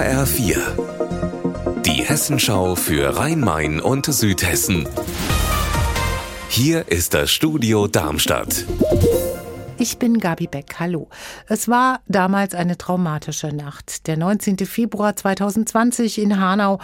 HR4. 0.00 1.82
Die 1.82 2.02
Hessenschau 2.02 2.74
für 2.74 3.18
Rhein-Main 3.18 3.82
und 3.82 4.06
Südhessen. 4.06 4.88
Hier 6.48 6.88
ist 6.88 7.12
das 7.12 7.30
Studio 7.30 7.86
Darmstadt. 7.86 8.64
Ich 9.76 9.98
bin 9.98 10.18
Gabi 10.18 10.46
Beck. 10.46 10.76
Hallo. 10.78 11.10
Es 11.48 11.68
war 11.68 12.00
damals 12.08 12.54
eine 12.54 12.78
traumatische 12.78 13.48
Nacht. 13.48 14.06
Der 14.06 14.16
19. 14.16 14.56
Februar 14.60 15.16
2020 15.16 16.16
in 16.16 16.40
Hanau 16.40 16.78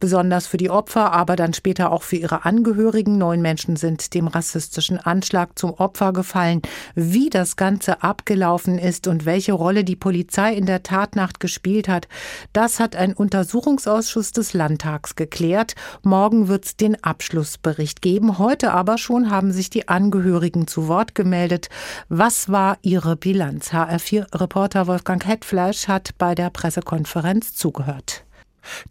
besonders 0.00 0.46
für 0.46 0.56
die 0.56 0.70
Opfer, 0.70 1.12
aber 1.12 1.36
dann 1.36 1.52
später 1.52 1.92
auch 1.92 2.02
für 2.02 2.16
ihre 2.16 2.44
Angehörigen. 2.44 3.18
Neun 3.18 3.42
Menschen 3.42 3.76
sind 3.76 4.14
dem 4.14 4.26
rassistischen 4.26 4.98
Anschlag 4.98 5.58
zum 5.58 5.74
Opfer 5.74 6.12
gefallen. 6.12 6.62
Wie 6.94 7.30
das 7.30 7.56
Ganze 7.56 8.02
abgelaufen 8.02 8.78
ist 8.78 9.06
und 9.06 9.26
welche 9.26 9.52
Rolle 9.52 9.84
die 9.84 9.96
Polizei 9.96 10.54
in 10.54 10.66
der 10.66 10.82
Tatnacht 10.82 11.38
gespielt 11.38 11.88
hat, 11.88 12.08
das 12.52 12.80
hat 12.80 12.96
ein 12.96 13.12
Untersuchungsausschuss 13.12 14.32
des 14.32 14.54
Landtags 14.54 15.14
geklärt. 15.14 15.74
Morgen 16.02 16.48
wird 16.48 16.64
es 16.64 16.76
den 16.76 17.02
Abschlussbericht 17.04 18.02
geben. 18.02 18.38
Heute 18.38 18.72
aber 18.72 18.98
schon 18.98 19.30
haben 19.30 19.52
sich 19.52 19.70
die 19.70 19.88
Angehörigen 19.88 20.66
zu 20.66 20.88
Wort 20.88 21.14
gemeldet. 21.14 21.68
Was 22.08 22.48
war 22.48 22.78
ihre 22.82 23.16
Bilanz? 23.16 23.72
HR4-Reporter 23.72 24.86
Wolfgang 24.86 25.26
Hetfleisch 25.26 25.86
hat 25.88 26.10
bei 26.18 26.34
der 26.34 26.50
Pressekonferenz 26.50 27.54
zugehört. 27.54 28.24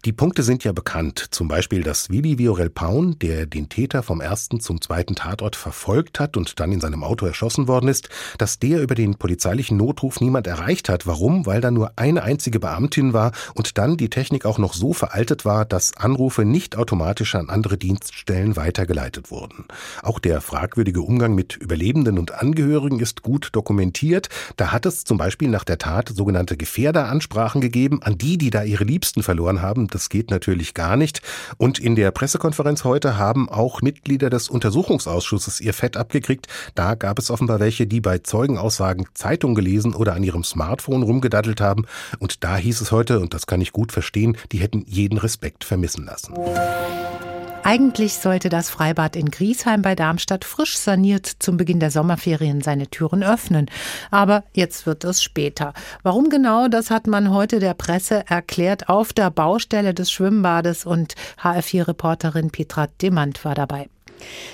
Die 0.04 0.12
Punkte 0.12 0.42
sind 0.42 0.64
ja 0.64 0.72
bekannt. 0.72 1.26
Zum 1.30 1.48
Beispiel, 1.48 1.82
dass 1.82 2.10
Willi 2.10 2.38
Viorel 2.38 2.70
Paun, 2.70 3.18
der 3.18 3.46
den 3.46 3.68
Täter 3.68 4.02
vom 4.02 4.20
ersten 4.20 4.60
zum 4.60 4.80
zweiten 4.80 5.14
Tatort 5.14 5.56
verfolgt 5.56 6.20
hat 6.20 6.36
und 6.36 6.60
dann 6.60 6.72
in 6.72 6.80
seinem 6.80 7.04
Auto 7.04 7.26
erschossen 7.26 7.68
worden 7.68 7.88
ist, 7.88 8.08
dass 8.38 8.58
der 8.58 8.82
über 8.82 8.94
den 8.94 9.16
polizeilichen 9.16 9.76
Notruf 9.76 10.20
niemand 10.20 10.46
erreicht 10.46 10.88
hat. 10.88 11.06
Warum? 11.06 11.46
Weil 11.46 11.60
da 11.60 11.70
nur 11.70 11.92
eine 11.96 12.22
einzige 12.22 12.60
Beamtin 12.60 13.12
war 13.12 13.32
und 13.54 13.78
dann 13.78 13.96
die 13.96 14.10
Technik 14.10 14.46
auch 14.46 14.58
noch 14.58 14.74
so 14.74 14.92
veraltet 14.92 15.44
war, 15.44 15.64
dass 15.64 15.96
Anrufe 15.96 16.44
nicht 16.44 16.76
automatisch 16.76 17.34
an 17.34 17.48
andere 17.48 17.78
Dienststellen 17.78 18.56
weitergeleitet 18.56 19.30
wurden. 19.30 19.66
Auch 20.02 20.18
der 20.18 20.40
fragwürdige 20.40 21.02
Umgang 21.02 21.34
mit 21.34 21.56
Überlebenden 21.56 22.18
und 22.18 22.32
Angehörigen 22.32 23.00
ist 23.00 23.22
gut 23.22 23.50
dokumentiert. 23.52 24.28
Da 24.56 24.72
hat 24.72 24.86
es 24.86 25.04
zum 25.04 25.18
Beispiel 25.18 25.48
nach 25.48 25.64
der 25.64 25.78
Tat 25.78 26.08
sogenannte 26.08 26.56
Gefährderansprachen 26.56 27.60
gegeben 27.60 28.02
an 28.02 28.18
die, 28.18 28.38
die 28.38 28.50
da 28.50 28.62
ihre 28.62 28.84
Liebsten 28.84 29.22
verloren 29.22 29.59
haben. 29.62 29.88
Das 29.88 30.08
geht 30.08 30.30
natürlich 30.30 30.74
gar 30.74 30.96
nicht. 30.96 31.22
Und 31.56 31.78
in 31.78 31.96
der 31.96 32.10
Pressekonferenz 32.10 32.84
heute 32.84 33.18
haben 33.18 33.48
auch 33.48 33.82
Mitglieder 33.82 34.30
des 34.30 34.48
Untersuchungsausschusses 34.48 35.60
ihr 35.60 35.74
Fett 35.74 35.96
abgekriegt. 35.96 36.46
Da 36.74 36.94
gab 36.94 37.18
es 37.18 37.30
offenbar 37.30 37.60
welche, 37.60 37.86
die 37.86 38.00
bei 38.00 38.18
Zeugenaussagen 38.18 39.06
Zeitung 39.14 39.54
gelesen 39.54 39.94
oder 39.94 40.14
an 40.14 40.22
ihrem 40.22 40.44
Smartphone 40.44 41.02
rumgedaddelt 41.02 41.60
haben. 41.60 41.86
Und 42.18 42.44
da 42.44 42.56
hieß 42.56 42.80
es 42.80 42.92
heute, 42.92 43.20
und 43.20 43.34
das 43.34 43.46
kann 43.46 43.60
ich 43.60 43.72
gut 43.72 43.92
verstehen, 43.92 44.36
die 44.52 44.58
hätten 44.58 44.84
jeden 44.86 45.18
Respekt 45.18 45.64
vermissen 45.64 46.04
lassen. 46.04 46.34
Eigentlich 47.62 48.14
sollte 48.14 48.48
das 48.48 48.70
Freibad 48.70 49.16
in 49.16 49.30
Griesheim 49.30 49.82
bei 49.82 49.94
Darmstadt 49.94 50.44
frisch 50.44 50.78
saniert 50.78 51.26
zum 51.26 51.58
Beginn 51.58 51.78
der 51.78 51.90
Sommerferien 51.90 52.62
seine 52.62 52.88
Türen 52.88 53.22
öffnen. 53.22 53.66
Aber 54.10 54.44
jetzt 54.54 54.86
wird 54.86 55.04
es 55.04 55.22
später. 55.22 55.74
Warum 56.02 56.30
genau, 56.30 56.68
das 56.68 56.90
hat 56.90 57.06
man 57.06 57.30
heute 57.30 57.60
der 57.60 57.74
Presse 57.74 58.24
erklärt 58.26 58.88
auf 58.88 59.12
der 59.12 59.30
Baustelle 59.30 59.92
des 59.92 60.10
Schwimmbades 60.10 60.86
und 60.86 61.14
HR4-Reporterin 61.42 62.50
Petra 62.50 62.86
Demand 63.00 63.44
war 63.44 63.54
dabei. 63.54 63.88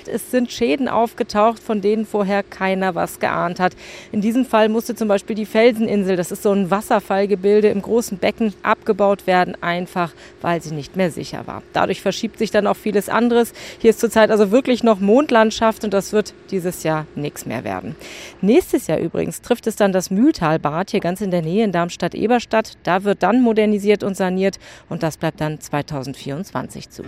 Es 0.05 0.31
sind 0.31 0.51
Schäden 0.51 0.87
aufgetaucht, 0.87 1.61
von 1.61 1.81
denen 1.81 2.05
vorher 2.05 2.43
keiner 2.43 2.95
was 2.95 3.19
geahnt 3.19 3.59
hat. 3.59 3.73
In 4.11 4.21
diesem 4.21 4.45
Fall 4.45 4.69
musste 4.69 4.95
zum 4.95 5.07
Beispiel 5.07 5.35
die 5.35 5.45
Felseninsel, 5.45 6.15
das 6.15 6.31
ist 6.31 6.43
so 6.43 6.51
ein 6.51 6.71
Wasserfallgebilde 6.71 7.69
im 7.69 7.81
großen 7.81 8.17
Becken, 8.17 8.53
abgebaut 8.63 9.27
werden, 9.27 9.55
einfach 9.61 10.13
weil 10.41 10.61
sie 10.61 10.73
nicht 10.73 10.95
mehr 10.95 11.11
sicher 11.11 11.47
war. 11.47 11.63
Dadurch 11.73 12.01
verschiebt 12.01 12.37
sich 12.37 12.51
dann 12.51 12.67
auch 12.67 12.75
vieles 12.77 13.09
anderes. 13.09 13.53
Hier 13.79 13.89
ist 13.89 13.99
zurzeit 13.99 14.31
also 14.31 14.51
wirklich 14.51 14.83
noch 14.83 14.99
Mondlandschaft 14.99 15.83
und 15.83 15.93
das 15.93 16.13
wird 16.13 16.33
dieses 16.51 16.83
Jahr 16.83 17.05
nichts 17.15 17.45
mehr 17.45 17.63
werden. 17.63 17.95
Nächstes 18.41 18.87
Jahr 18.87 18.99
übrigens 18.99 19.41
trifft 19.41 19.67
es 19.67 19.75
dann 19.75 19.91
das 19.91 20.09
Mühltalbad 20.09 20.91
hier 20.91 20.99
ganz 20.99 21.21
in 21.21 21.31
der 21.31 21.41
Nähe 21.41 21.63
in 21.63 21.71
Darmstadt-Eberstadt. 21.71 22.77
Da 22.83 23.03
wird 23.03 23.23
dann 23.23 23.41
modernisiert 23.41 24.03
und 24.03 24.15
saniert 24.15 24.59
und 24.89 25.03
das 25.03 25.17
bleibt 25.17 25.41
dann 25.41 25.59
2024 25.59 26.89
zu. 26.89 27.03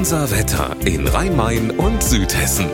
Unser 0.00 0.30
Wetter 0.30 0.74
in 0.86 1.06
Rhein-Main 1.06 1.72
und 1.72 2.02
Südhessen. 2.02 2.64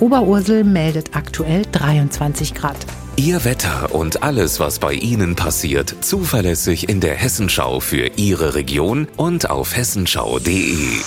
Oberursel 0.00 0.64
meldet 0.64 1.14
aktuell 1.14 1.66
23 1.70 2.54
Grad. 2.54 2.78
Ihr 3.16 3.44
Wetter 3.44 3.94
und 3.94 4.22
alles, 4.22 4.58
was 4.58 4.78
bei 4.78 4.94
Ihnen 4.94 5.36
passiert, 5.36 5.94
zuverlässig 6.00 6.88
in 6.88 7.00
der 7.00 7.16
Hessenschau 7.16 7.80
für 7.80 8.12
Ihre 8.16 8.54
Region 8.54 9.08
und 9.18 9.50
auf 9.50 9.76
hessenschau.de. 9.76 11.02